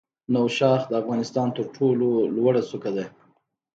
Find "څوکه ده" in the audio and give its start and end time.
2.69-3.05